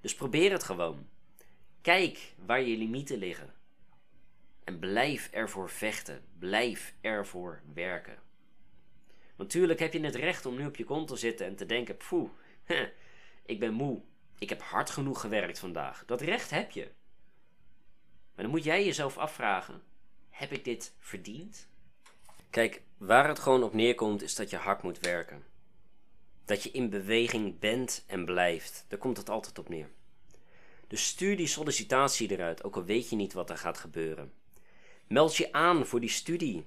Dus 0.00 0.14
probeer 0.14 0.52
het 0.52 0.62
gewoon. 0.62 1.08
Kijk 1.80 2.34
waar 2.44 2.60
je 2.60 2.76
limieten 2.76 3.18
liggen. 3.18 3.54
En 4.64 4.78
blijf 4.78 5.28
ervoor 5.32 5.70
vechten. 5.70 6.24
Blijf 6.38 6.94
ervoor 7.00 7.62
werken. 7.74 8.24
Natuurlijk 9.36 9.78
heb 9.78 9.92
je 9.92 10.00
het 10.00 10.14
recht 10.14 10.46
om 10.46 10.56
nu 10.56 10.66
op 10.66 10.76
je 10.76 10.84
kont 10.84 11.08
te 11.08 11.16
zitten 11.16 11.46
en 11.46 11.56
te 11.56 11.66
denken: 11.66 11.96
poeh, 11.96 12.30
ik 13.46 13.60
ben 13.60 13.72
moe. 13.72 14.00
Ik 14.38 14.48
heb 14.48 14.62
hard 14.62 14.90
genoeg 14.90 15.20
gewerkt 15.20 15.58
vandaag. 15.58 16.04
Dat 16.06 16.20
recht 16.20 16.50
heb 16.50 16.70
je. 16.70 16.90
Maar 18.34 18.44
dan 18.44 18.50
moet 18.50 18.64
jij 18.64 18.84
jezelf 18.84 19.18
afvragen: 19.18 19.82
heb 20.30 20.50
ik 20.50 20.64
dit 20.64 20.94
verdiend? 20.98 21.68
Kijk, 22.50 22.82
waar 22.96 23.28
het 23.28 23.38
gewoon 23.38 23.62
op 23.62 23.74
neerkomt 23.74 24.22
is 24.22 24.34
dat 24.34 24.50
je 24.50 24.56
hard 24.56 24.82
moet 24.82 25.00
werken. 25.00 25.44
Dat 26.44 26.62
je 26.62 26.70
in 26.70 26.90
beweging 26.90 27.58
bent 27.58 28.04
en 28.06 28.24
blijft. 28.24 28.84
Daar 28.88 28.98
komt 28.98 29.16
het 29.16 29.28
altijd 29.28 29.58
op 29.58 29.68
neer. 29.68 29.90
Dus 30.86 31.06
stuur 31.06 31.36
die 31.36 31.46
sollicitatie 31.46 32.30
eruit, 32.30 32.64
ook 32.64 32.76
al 32.76 32.84
weet 32.84 33.10
je 33.10 33.16
niet 33.16 33.32
wat 33.32 33.50
er 33.50 33.58
gaat 33.58 33.78
gebeuren. 33.78 34.32
Meld 35.06 35.36
je 35.36 35.52
aan 35.52 35.86
voor 35.86 36.00
die 36.00 36.08
studie, 36.08 36.66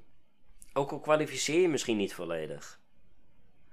ook 0.73 0.91
al 0.91 0.99
kwalificeer 0.99 1.61
je 1.61 1.67
misschien 1.67 1.97
niet 1.97 2.13
volledig. 2.13 2.79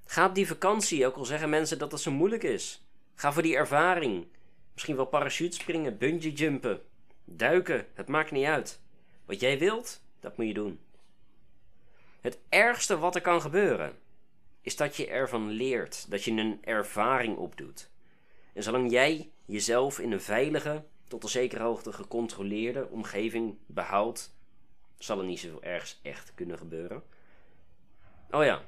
Ga 0.05 0.27
op 0.27 0.35
die 0.35 0.47
vakantie, 0.47 1.07
ook 1.07 1.17
al 1.17 1.25
zeggen 1.25 1.49
mensen 1.49 1.79
dat 1.79 1.93
het 1.93 2.01
zo 2.01 2.11
moeilijk 2.11 2.43
is. 2.43 2.85
Ga 3.15 3.33
voor 3.33 3.43
die 3.43 3.57
ervaring. 3.57 4.27
Misschien 4.73 4.97
wel 4.97 5.07
parachutespringen, 5.07 5.99
bungee 5.99 6.33
jumpen, 6.33 6.83
duiken, 7.25 7.87
het 7.95 8.09
maakt 8.09 8.31
niet 8.31 8.45
uit. 8.45 8.81
Wat 9.25 9.41
jij 9.41 9.59
wilt, 9.59 10.03
dat 10.21 10.37
moet 10.37 10.47
je 10.47 10.55
doen. 10.55 10.81
Het 12.21 12.39
ergste 12.49 12.99
wat 12.99 13.15
er 13.15 13.21
kan 13.21 13.41
gebeuren, 13.41 13.99
is 14.61 14.77
dat 14.77 14.97
je 14.97 15.07
ervan 15.07 15.51
leert, 15.51 16.11
dat 16.11 16.25
je 16.25 16.31
een 16.31 16.59
ervaring 16.65 17.37
opdoet. 17.37 17.91
En 18.53 18.63
zolang 18.63 18.91
jij 18.91 19.31
jezelf 19.45 19.99
in 19.99 20.13
een 20.13 20.21
veilige, 20.21 20.85
tot 21.09 21.23
een 21.23 21.29
zekere 21.29 21.63
hoogte 21.63 21.93
gecontroleerde 21.93 22.89
omgeving 22.89 23.57
behoudt, 23.67 24.36
zal 24.99 25.19
er 25.19 25.25
niet 25.25 25.39
zoveel 25.39 25.63
ergens 25.63 25.99
echt 26.03 26.35
kunnen 26.35 26.59
gebeuren. 26.59 27.03
Oh 28.31 28.45
ja, 28.45 28.63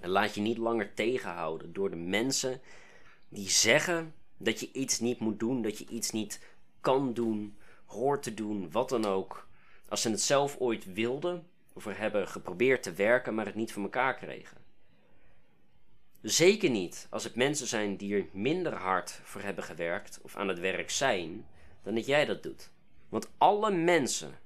en 0.00 0.08
laat 0.08 0.34
je 0.34 0.40
niet 0.40 0.58
langer 0.58 0.94
tegenhouden 0.94 1.72
door 1.72 1.90
de 1.90 1.96
mensen 1.96 2.60
die 3.28 3.50
zeggen 3.50 4.14
dat 4.36 4.60
je 4.60 4.72
iets 4.72 5.00
niet 5.00 5.18
moet 5.18 5.38
doen, 5.38 5.62
dat 5.62 5.78
je 5.78 5.86
iets 5.88 6.10
niet 6.10 6.40
kan 6.80 7.14
doen, 7.14 7.56
hoort 7.86 8.22
te 8.22 8.34
doen, 8.34 8.70
wat 8.70 8.88
dan 8.88 9.04
ook. 9.04 9.48
Als 9.88 10.02
ze 10.02 10.10
het 10.10 10.20
zelf 10.20 10.56
ooit 10.58 10.92
wilden, 10.92 11.46
of 11.72 11.86
er 11.86 11.98
hebben 11.98 12.28
geprobeerd 12.28 12.82
te 12.82 12.92
werken, 12.92 13.34
maar 13.34 13.46
het 13.46 13.54
niet 13.54 13.72
voor 13.72 13.82
elkaar 13.82 14.14
kregen. 14.14 14.56
Zeker 16.22 16.70
niet 16.70 17.06
als 17.10 17.24
het 17.24 17.34
mensen 17.34 17.66
zijn 17.66 17.96
die 17.96 18.14
er 18.14 18.26
minder 18.32 18.74
hard 18.74 19.20
voor 19.22 19.40
hebben 19.40 19.64
gewerkt 19.64 20.18
of 20.22 20.36
aan 20.36 20.48
het 20.48 20.58
werk 20.58 20.90
zijn 20.90 21.46
dan 21.82 21.94
dat 21.94 22.06
jij 22.06 22.24
dat 22.24 22.42
doet. 22.42 22.70
Want 23.08 23.30
alle 23.38 23.70
mensen 23.70 24.38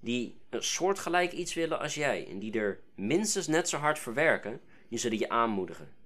die 0.00 0.40
een 0.50 0.62
soortgelijk 0.62 1.32
iets 1.32 1.54
willen 1.54 1.78
als 1.78 1.94
jij 1.94 2.28
en 2.28 2.38
die 2.38 2.52
er 2.52 2.80
minstens 2.94 3.46
net 3.46 3.68
zo 3.68 3.76
hard 3.76 3.98
voor 3.98 4.14
werken, 4.14 4.60
die 4.88 4.98
zullen 4.98 5.18
je 5.18 5.28
aanmoedigen. 5.28 5.96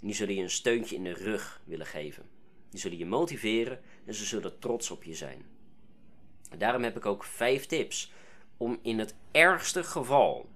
die 0.00 0.14
zullen 0.14 0.34
je 0.34 0.42
een 0.42 0.50
steuntje 0.50 0.96
in 0.96 1.04
de 1.04 1.12
rug 1.12 1.60
willen 1.64 1.86
geven. 1.86 2.28
Die 2.70 2.80
zullen 2.80 2.98
je 2.98 3.06
motiveren 3.06 3.80
en 4.04 4.14
ze 4.14 4.24
zullen 4.24 4.58
trots 4.58 4.90
op 4.90 5.04
je 5.04 5.14
zijn. 5.14 5.44
Daarom 6.58 6.82
heb 6.82 6.96
ik 6.96 7.06
ook 7.06 7.24
vijf 7.24 7.66
tips 7.66 8.12
om 8.56 8.78
in 8.82 8.98
het 8.98 9.14
ergste 9.30 9.84
geval 9.84 10.48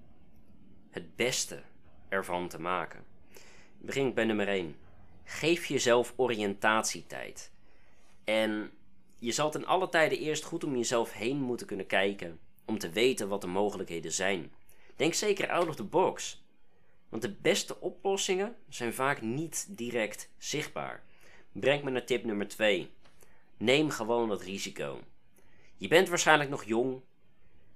het 0.90 1.16
beste 1.16 1.62
ervan 2.08 2.48
te 2.48 2.60
maken. 2.60 3.04
Begin 3.78 4.06
ik 4.06 4.14
bij 4.14 4.24
nummer 4.24 4.48
1. 4.48 4.76
Geef 5.24 5.66
jezelf 5.66 6.12
oriëntatietijd. 6.16 7.52
En 8.24 8.70
je 9.18 9.32
zal 9.32 9.50
ten 9.50 9.64
alle 9.64 9.88
tijden 9.88 10.18
eerst 10.18 10.44
goed 10.44 10.64
om 10.64 10.76
jezelf 10.76 11.12
heen 11.12 11.40
moeten 11.40 11.66
kunnen 11.66 11.86
kijken 11.86 12.38
om 12.64 12.78
te 12.78 12.90
weten 12.90 13.28
wat 13.28 13.40
de 13.40 13.47
mogelijkheden 13.47 14.12
zijn. 14.12 14.52
Denk 14.97 15.14
zeker 15.14 15.50
out 15.50 15.68
of 15.68 15.76
the 15.76 15.85
box. 15.85 16.44
Want 17.09 17.23
de 17.23 17.33
beste 17.33 17.80
oplossingen 17.80 18.56
zijn 18.68 18.94
vaak 18.94 19.23
niet 19.23 19.66
direct 19.68 20.30
zichtbaar. 20.38 21.04
Brengt 21.52 21.85
me 21.85 21.90
naar 21.90 22.04
tip 22.04 22.25
nummer 22.25 22.49
2. 22.49 22.90
Neem 23.56 23.90
gewoon 23.90 24.28
dat 24.28 24.42
risico. 24.42 25.00
Je 25.76 25.88
bent 25.88 26.09
waarschijnlijk 26.09 26.50
nog 26.50 26.64
jong. 26.64 27.00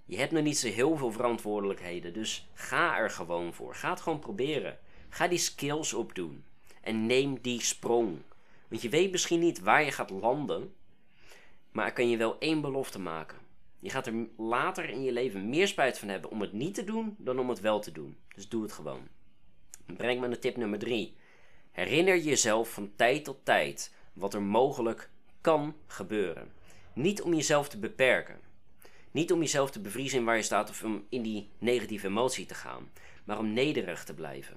Je 0.05 0.17
hebt 0.17 0.33
nog 0.33 0.43
niet 0.43 0.59
zo 0.59 0.69
heel 0.69 0.97
veel 0.97 1.13
verantwoordelijkheden. 1.13 2.13
Dus 2.13 2.49
ga 2.55 2.99
er 2.99 3.11
gewoon 3.11 3.55
voor. 3.55 3.75
Ga 3.75 3.91
het 3.91 4.01
gewoon 4.01 4.19
proberen. 4.19 4.79
Ga 5.09 5.29
die 5.29 5.39
skills 5.39 5.95
opdoen. 5.95 6.45
En 6.81 7.07
neem 7.07 7.41
die 7.41 7.63
sprong. 7.63 8.19
Want 8.69 8.83
je 8.83 8.89
weet 8.89 9.11
misschien 9.11 9.41
niet 9.41 9.61
waar 9.61 9.85
je 9.85 9.93
gaat 9.93 10.11
landen. 10.11 10.75
Maar 11.71 11.87
ik 11.87 11.95
kan 11.95 12.11
je 12.11 12.17
wel 12.17 12.39
één 12.39 12.61
belofte 12.61 12.99
maken. 12.99 13.39
Je 13.81 13.91
gaat 13.91 14.07
er 14.07 14.29
later 14.37 14.89
in 14.89 15.03
je 15.03 15.13
leven 15.13 15.49
meer 15.49 15.69
spijt 15.69 15.99
van 15.99 16.09
hebben 16.09 16.31
om 16.31 16.41
het 16.41 16.53
niet 16.53 16.75
te 16.75 16.85
doen 16.85 17.15
dan 17.19 17.39
om 17.39 17.49
het 17.49 17.61
wel 17.61 17.81
te 17.81 17.93
doen. 17.93 18.17
Dus 18.35 18.49
doe 18.49 18.63
het 18.63 18.73
gewoon. 18.73 19.09
Breng 19.97 20.21
me 20.21 20.27
naar 20.27 20.39
tip 20.39 20.57
nummer 20.57 20.79
3. 20.79 21.17
Herinner 21.71 22.19
jezelf 22.19 22.73
van 22.73 22.93
tijd 22.97 23.25
tot 23.25 23.45
tijd 23.45 23.95
wat 24.13 24.35
er 24.35 24.43
mogelijk 24.43 25.11
kan 25.41 25.75
gebeuren. 25.87 26.53
Niet 26.93 27.23
om 27.23 27.35
jezelf 27.35 27.69
te 27.69 27.79
beperken. 27.79 28.41
Niet 29.11 29.33
om 29.33 29.41
jezelf 29.41 29.71
te 29.71 29.81
bevriezen 29.81 30.25
waar 30.25 30.37
je 30.37 30.43
staat 30.43 30.71
of 30.71 30.85
om 30.85 31.07
in 31.09 31.23
die 31.23 31.49
negatieve 31.59 32.07
emotie 32.07 32.47
te 32.47 32.55
gaan. 32.55 32.91
Maar 33.25 33.39
om 33.39 33.53
nederig 33.53 34.05
te 34.05 34.15
blijven. 34.15 34.57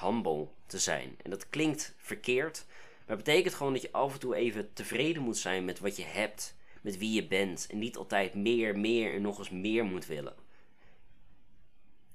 Humble 0.00 0.48
te 0.66 0.78
zijn. 0.78 1.16
En 1.22 1.30
dat 1.30 1.48
klinkt 1.48 1.94
verkeerd, 1.96 2.66
Maar 3.06 3.16
betekent 3.16 3.54
gewoon 3.54 3.72
dat 3.72 3.82
je 3.82 3.92
af 3.92 4.12
en 4.12 4.18
toe 4.18 4.34
even 4.34 4.72
tevreden 4.72 5.22
moet 5.22 5.36
zijn 5.36 5.64
met 5.64 5.80
wat 5.80 5.96
je 5.96 6.04
hebt, 6.04 6.56
met 6.84 6.98
wie 6.98 7.12
je 7.12 7.26
bent. 7.26 7.66
En 7.70 7.78
niet 7.78 7.96
altijd 7.96 8.34
meer, 8.34 8.78
meer 8.78 9.14
en 9.14 9.22
nog 9.22 9.38
eens 9.38 9.50
meer 9.50 9.84
moet 9.84 10.06
willen. 10.06 10.34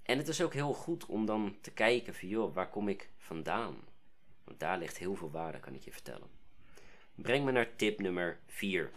En 0.03 0.17
het 0.17 0.27
is 0.27 0.41
ook 0.41 0.53
heel 0.53 0.73
goed 0.73 1.05
om 1.05 1.25
dan 1.25 1.57
te 1.61 1.71
kijken 1.71 2.15
van 2.15 2.27
joh, 2.27 2.53
waar 2.53 2.69
kom 2.69 2.87
ik 2.87 3.09
vandaan? 3.17 3.75
Want 4.43 4.59
daar 4.59 4.77
ligt 4.77 4.97
heel 4.97 5.15
veel 5.15 5.31
waarde, 5.31 5.59
kan 5.59 5.73
ik 5.73 5.81
je 5.81 5.91
vertellen. 5.91 6.27
Breng 7.15 7.45
me 7.45 7.51
naar 7.51 7.75
tip 7.75 7.99
nummer 7.99 8.39
4. 8.47 8.91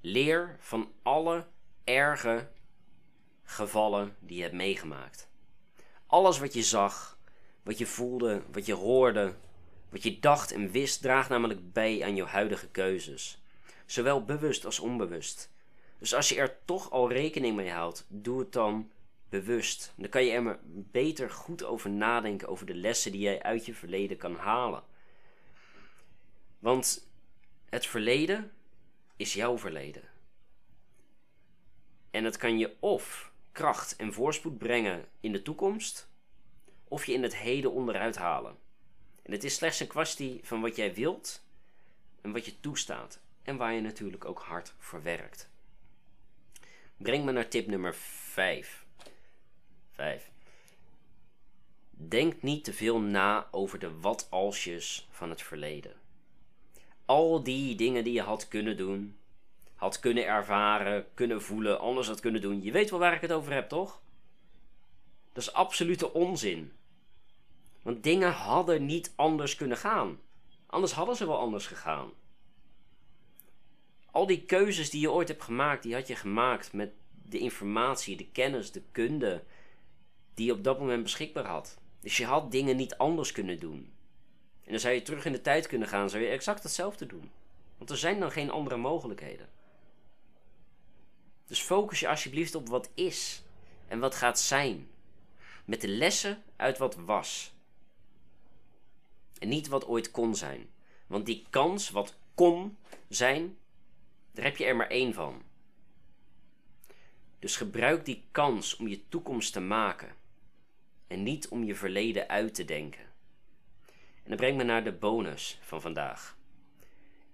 Leer 0.00 0.56
van 0.58 0.92
alle 1.02 1.46
erge 1.84 2.48
gevallen 3.42 4.16
die 4.18 4.36
je 4.36 4.42
hebt 4.42 4.54
meegemaakt. 4.54 5.28
Alles 6.06 6.38
wat 6.38 6.52
je 6.52 6.62
zag, 6.62 7.18
wat 7.62 7.78
je 7.78 7.86
voelde, 7.86 8.42
wat 8.52 8.66
je 8.66 8.74
hoorde, 8.74 9.34
wat 9.88 10.02
je 10.02 10.18
dacht 10.18 10.52
en 10.52 10.70
wist, 10.70 11.02
draagt 11.02 11.28
namelijk 11.28 11.72
bij 11.72 12.04
aan 12.04 12.14
je 12.14 12.24
huidige 12.24 12.68
keuzes. 12.68 13.39
Zowel 13.90 14.24
bewust 14.24 14.64
als 14.64 14.78
onbewust. 14.78 15.50
Dus 15.98 16.14
als 16.14 16.28
je 16.28 16.36
er 16.36 16.58
toch 16.64 16.90
al 16.90 17.12
rekening 17.12 17.56
mee 17.56 17.70
houdt, 17.70 18.04
doe 18.08 18.38
het 18.38 18.52
dan 18.52 18.90
bewust. 19.28 19.92
Dan 19.96 20.08
kan 20.08 20.24
je 20.24 20.32
er 20.32 20.42
maar 20.42 20.58
beter 20.72 21.30
goed 21.30 21.64
over 21.64 21.90
nadenken 21.90 22.48
over 22.48 22.66
de 22.66 22.74
lessen 22.74 23.12
die 23.12 23.20
jij 23.20 23.42
uit 23.42 23.66
je 23.66 23.74
verleden 23.74 24.16
kan 24.16 24.34
halen. 24.34 24.82
Want 26.58 27.08
het 27.68 27.86
verleden 27.86 28.52
is 29.16 29.34
jouw 29.34 29.58
verleden. 29.58 30.08
En 32.10 32.24
het 32.24 32.36
kan 32.36 32.58
je 32.58 32.76
of 32.80 33.32
kracht 33.52 33.96
en 33.96 34.12
voorspoed 34.12 34.58
brengen 34.58 35.08
in 35.20 35.32
de 35.32 35.42
toekomst, 35.42 36.08
of 36.88 37.06
je 37.06 37.12
in 37.12 37.22
het 37.22 37.36
heden 37.36 37.72
onderuit 37.72 38.16
halen. 38.16 38.56
En 39.22 39.32
het 39.32 39.44
is 39.44 39.54
slechts 39.54 39.80
een 39.80 39.86
kwestie 39.86 40.40
van 40.42 40.60
wat 40.60 40.76
jij 40.76 40.94
wilt 40.94 41.44
en 42.20 42.32
wat 42.32 42.44
je 42.44 42.60
toestaat. 42.60 43.20
En 43.50 43.56
waar 43.56 43.72
je 43.72 43.80
natuurlijk 43.80 44.24
ook 44.24 44.38
hard 44.38 44.74
voor 44.78 45.02
werkt. 45.02 45.48
Breng 46.96 47.24
me 47.24 47.32
naar 47.32 47.48
tip 47.48 47.66
nummer 47.66 47.94
5. 47.94 48.86
5. 49.90 50.30
Denk 51.90 52.42
niet 52.42 52.64
te 52.64 52.72
veel 52.72 53.00
na 53.00 53.48
over 53.50 53.78
de 53.78 53.98
wat-alsjes 54.00 55.08
van 55.10 55.30
het 55.30 55.42
verleden. 55.42 55.92
Al 57.04 57.42
die 57.42 57.74
dingen 57.76 58.04
die 58.04 58.12
je 58.12 58.22
had 58.22 58.48
kunnen 58.48 58.76
doen, 58.76 59.18
had 59.74 59.98
kunnen 59.98 60.26
ervaren, 60.26 61.06
kunnen 61.14 61.42
voelen, 61.42 61.80
anders 61.80 62.06
had 62.06 62.20
kunnen 62.20 62.40
doen. 62.40 62.62
Je 62.62 62.72
weet 62.72 62.90
wel 62.90 62.98
waar 62.98 63.14
ik 63.14 63.20
het 63.20 63.32
over 63.32 63.52
heb, 63.52 63.68
toch? 63.68 64.00
Dat 65.32 65.42
is 65.42 65.52
absolute 65.52 66.12
onzin. 66.12 66.72
Want 67.82 68.02
dingen 68.02 68.32
hadden 68.32 68.86
niet 68.86 69.12
anders 69.16 69.54
kunnen 69.54 69.76
gaan. 69.76 70.20
Anders 70.66 70.92
hadden 70.92 71.16
ze 71.16 71.26
wel 71.26 71.38
anders 71.38 71.66
gegaan. 71.66 72.10
Al 74.12 74.26
die 74.26 74.44
keuzes 74.44 74.90
die 74.90 75.00
je 75.00 75.12
ooit 75.12 75.28
hebt 75.28 75.42
gemaakt, 75.42 75.82
die 75.82 75.94
had 75.94 76.06
je 76.06 76.16
gemaakt 76.16 76.72
met 76.72 76.92
de 77.22 77.38
informatie, 77.38 78.16
de 78.16 78.30
kennis, 78.30 78.72
de 78.72 78.82
kunde 78.92 79.42
die 80.34 80.46
je 80.46 80.52
op 80.52 80.64
dat 80.64 80.78
moment 80.78 81.02
beschikbaar 81.02 81.46
had. 81.46 81.78
Dus 82.00 82.16
je 82.16 82.24
had 82.24 82.50
dingen 82.50 82.76
niet 82.76 82.96
anders 82.96 83.32
kunnen 83.32 83.58
doen. 83.58 83.92
En 84.64 84.70
dan 84.70 84.80
zou 84.80 84.94
je 84.94 85.02
terug 85.02 85.24
in 85.24 85.32
de 85.32 85.40
tijd 85.40 85.66
kunnen 85.66 85.88
gaan, 85.88 86.10
zou 86.10 86.22
je 86.22 86.28
exact 86.28 86.62
hetzelfde 86.62 87.06
doen. 87.06 87.30
Want 87.78 87.90
er 87.90 87.96
zijn 87.96 88.20
dan 88.20 88.30
geen 88.30 88.50
andere 88.50 88.76
mogelijkheden. 88.76 89.48
Dus 91.46 91.60
focus 91.60 92.00
je 92.00 92.08
alsjeblieft 92.08 92.54
op 92.54 92.68
wat 92.68 92.90
is 92.94 93.42
en 93.88 93.98
wat 93.98 94.14
gaat 94.14 94.38
zijn. 94.38 94.88
Met 95.64 95.80
de 95.80 95.88
lessen 95.88 96.42
uit 96.56 96.78
wat 96.78 96.94
was. 96.94 97.52
En 99.38 99.48
niet 99.48 99.68
wat 99.68 99.86
ooit 99.86 100.10
kon 100.10 100.34
zijn. 100.34 100.70
Want 101.06 101.26
die 101.26 101.46
kans, 101.50 101.90
wat 101.90 102.16
kon 102.34 102.76
zijn, 103.08 103.58
daar 104.32 104.44
heb 104.44 104.56
je 104.56 104.64
er 104.64 104.76
maar 104.76 104.88
één 104.88 105.14
van. 105.14 105.42
Dus 107.38 107.56
gebruik 107.56 108.04
die 108.04 108.24
kans 108.30 108.76
om 108.76 108.88
je 108.88 109.08
toekomst 109.08 109.52
te 109.52 109.60
maken. 109.60 110.14
En 111.06 111.22
niet 111.22 111.48
om 111.48 111.64
je 111.64 111.74
verleden 111.74 112.28
uit 112.28 112.54
te 112.54 112.64
denken. 112.64 113.04
En 114.22 114.30
dat 114.30 114.36
brengt 114.36 114.56
me 114.56 114.64
naar 114.64 114.84
de 114.84 114.92
bonus 114.92 115.58
van 115.62 115.80
vandaag. 115.80 116.38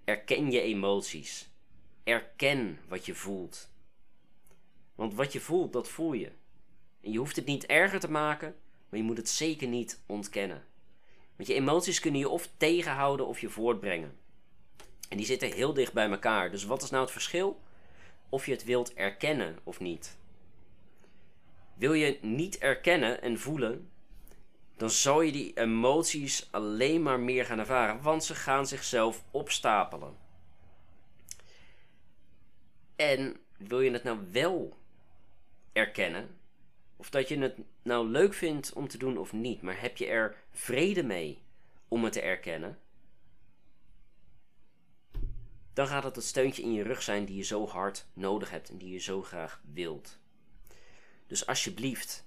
Erken 0.05 0.51
je 0.51 0.61
emoties. 0.61 1.49
Erken 2.05 2.79
wat 2.89 3.07
je 3.07 3.15
voelt. 3.15 3.71
Want 4.95 5.15
wat 5.15 5.33
je 5.33 5.41
voelt, 5.41 5.73
dat 5.73 5.89
voel 5.89 6.13
je. 6.13 6.33
En 7.01 7.13
je 7.13 7.19
hoeft 7.19 7.37
het 7.37 7.47
niet 7.47 7.67
erger 7.67 8.01
te 8.01 8.11
maken, 8.11 8.57
maar 8.89 8.99
je 8.99 9.05
moet 9.05 9.17
het 9.17 9.29
zeker 9.29 9.69
niet 9.69 10.03
ontkennen. 10.07 10.65
Want 11.37 11.49
je 11.49 11.55
emoties 11.55 12.01
kunnen 12.01 12.21
je 12.21 12.29
of 12.29 12.49
tegenhouden 12.57 13.27
of 13.27 13.41
je 13.41 13.49
voortbrengen. 13.49 14.19
En 15.09 15.17
die 15.17 15.27
zitten 15.27 15.53
heel 15.53 15.75
dicht 15.75 15.93
bij 15.93 16.11
elkaar. 16.11 16.51
Dus 16.51 16.65
wat 16.65 16.83
is 16.83 16.91
nou 16.91 17.03
het 17.03 17.13
verschil? 17.13 17.61
Of 18.29 18.47
je 18.47 18.53
het 18.53 18.65
wilt 18.65 18.95
erkennen 18.95 19.59
of 19.65 19.81
niet. 19.81 20.17
Wil 21.75 21.93
je 21.93 22.19
niet 22.23 22.59
erkennen 22.59 23.23
en 23.23 23.39
voelen, 23.39 23.91
dan 24.77 24.91
zal 24.91 25.21
je 25.21 25.33
die 25.33 25.53
emoties 25.55 26.49
alleen 26.51 27.03
maar 27.03 27.21
meer 27.21 27.45
gaan 27.45 27.59
ervaren, 27.59 28.03
want 28.03 28.25
ze 28.25 28.35
gaan 28.35 28.67
zichzelf 28.67 29.25
opstapelen. 29.31 30.17
En 32.97 33.37
wil 33.57 33.81
je 33.81 33.91
het 33.91 34.03
nou 34.03 34.19
wel 34.31 34.77
erkennen, 35.73 36.39
of 36.97 37.11
dat 37.11 37.29
je 37.29 37.39
het 37.39 37.57
nou 37.83 38.09
leuk 38.09 38.35
vindt 38.35 38.73
om 38.73 38.89
te 38.89 38.99
doen 38.99 39.19
of 39.19 39.33
niet, 39.33 39.63
maar 39.63 39.81
heb 39.81 39.97
je 39.97 40.07
er 40.07 40.37
vrede 40.51 41.03
mee 41.03 41.43
om 41.89 42.05
het 42.05 42.13
te 42.13 42.21
erkennen, 42.21 42.79
dan 45.77 45.87
gaat 45.87 46.05
het 46.05 46.17
het 46.17 46.25
steuntje 46.25 46.63
in 46.63 46.73
je 46.73 46.83
rug 46.83 47.03
zijn 47.03 47.25
die 47.25 47.37
je 47.37 47.43
zo 47.43 47.67
hard 47.67 48.07
nodig 48.13 48.51
hebt 48.51 48.69
en 48.69 48.79
die 48.79 48.91
je 48.93 48.99
zo 48.99 49.23
graag 49.23 49.61
wilt. 49.73 50.19
Dus 51.27 51.47
alsjeblieft, 51.47 52.25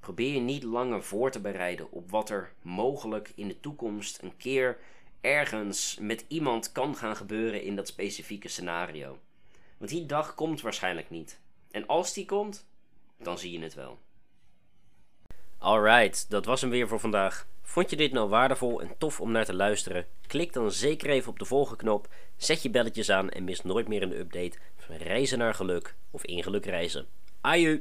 probeer 0.00 0.32
je 0.34 0.40
niet 0.40 0.62
langer 0.62 1.02
voor 1.02 1.30
te 1.30 1.40
bereiden 1.40 1.90
op 1.90 2.10
wat 2.10 2.30
er 2.30 2.52
mogelijk 2.62 3.32
in 3.34 3.48
de 3.48 3.60
toekomst 3.60 4.22
een 4.22 4.36
keer 4.36 4.78
ergens 5.20 5.98
met 6.00 6.24
iemand 6.28 6.72
kan 6.72 6.96
gaan 6.96 7.16
gebeuren 7.16 7.62
in 7.62 7.76
dat 7.76 7.88
specifieke 7.88 8.48
scenario. 8.48 9.18
Want 9.76 9.90
die 9.90 10.06
dag 10.06 10.34
komt 10.34 10.60
waarschijnlijk 10.60 11.10
niet. 11.10 11.40
En 11.70 11.86
als 11.86 12.12
die 12.12 12.24
komt, 12.24 12.66
dan 13.16 13.38
zie 13.38 13.52
je 13.52 13.60
het 13.60 13.74
wel. 13.74 13.98
Alright, 15.62 16.26
dat 16.28 16.44
was 16.44 16.60
hem 16.60 16.70
weer 16.70 16.88
voor 16.88 17.00
vandaag. 17.00 17.46
Vond 17.62 17.90
je 17.90 17.96
dit 17.96 18.12
nou 18.12 18.28
waardevol 18.28 18.80
en 18.80 18.94
tof 18.98 19.20
om 19.20 19.30
naar 19.30 19.44
te 19.44 19.54
luisteren? 19.54 20.06
Klik 20.26 20.52
dan 20.52 20.72
zeker 20.72 21.10
even 21.10 21.30
op 21.30 21.38
de 21.38 21.44
volgknop, 21.44 22.08
zet 22.36 22.62
je 22.62 22.70
belletjes 22.70 23.10
aan 23.10 23.30
en 23.30 23.44
mis 23.44 23.62
nooit 23.62 23.88
meer 23.88 24.02
een 24.02 24.18
update 24.18 24.58
van 24.76 24.96
reizen 24.96 25.38
naar 25.38 25.54
geluk 25.54 25.94
of 26.10 26.24
in 26.24 26.42
geluk 26.42 26.64
reizen. 26.64 27.06
Aju! 27.40 27.80